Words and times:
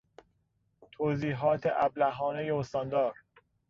توضیحات 0.91 1.61
ابلهانهی 1.75 2.51
استاندار 2.51 3.13